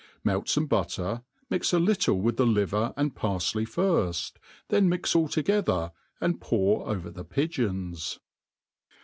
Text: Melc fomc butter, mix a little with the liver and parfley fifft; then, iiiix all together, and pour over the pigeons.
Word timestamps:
Melc 0.25 0.45
fomc 0.45 0.67
butter, 0.67 1.21
mix 1.51 1.73
a 1.73 1.77
little 1.77 2.19
with 2.19 2.37
the 2.37 2.45
liver 2.47 2.91
and 2.97 3.13
parfley 3.13 3.67
fifft; 3.67 4.31
then, 4.69 4.89
iiiix 4.89 5.15
all 5.15 5.27
together, 5.27 5.91
and 6.19 6.41
pour 6.41 6.87
over 6.89 7.11
the 7.11 7.23
pigeons. 7.23 8.17